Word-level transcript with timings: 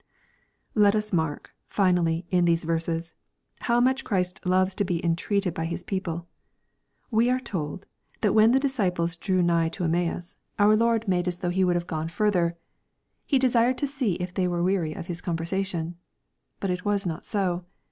Let 0.73 0.95
us 0.95 1.13
mark, 1.13 1.51
finally, 1.67 2.25
in 2.31 2.45
these 2.45 2.63
verses, 2.63 3.13
7ioi^ 3.61 3.83
much 3.83 4.03
Ghrist 4.03 4.43
loves 4.47 4.73
to 4.73 4.83
be 4.83 5.05
entreated 5.05 5.53
by 5.53 5.65
His 5.65 5.83
people. 5.83 6.27
We 7.11 7.29
are 7.29 7.39
told, 7.39 7.85
that 8.21 8.31
^ivhen 8.31 8.51
the 8.51 8.59
disciples 8.59 9.15
drew 9.15 9.43
nigh 9.43 9.69
to 9.69 9.83
Emmaus, 9.83 10.37
our 10.57 10.75
Lord 10.75 11.03
502 11.03 11.03
EXPOSITORY 11.03 11.03
THOUGHTS. 11.03 11.07
"made 11.07 11.27
as 11.27 11.37
though 11.53 11.55
he 11.55 11.63
would 11.63 11.75
have 11.75 12.01
gone 12.01 12.07
further." 12.07 12.57
He 13.27 13.37
desired 13.37 13.77
to 13.77 13.85
see 13.85 14.13
if 14.15 14.33
they 14.33 14.47
were 14.47 14.63
weary 14.63 14.93
of 14.93 15.05
His 15.05 15.21
conversation. 15.21 15.97
But 16.59 16.71
it 16.71 16.83
was 16.83 17.05
not 17.05 17.23
so. 17.23 17.65